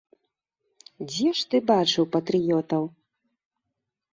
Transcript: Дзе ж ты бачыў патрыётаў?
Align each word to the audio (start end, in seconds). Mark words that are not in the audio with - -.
Дзе 1.09 1.27
ж 1.39 1.45
ты 1.51 1.57
бачыў 1.73 2.07
патрыётаў? 2.15 2.83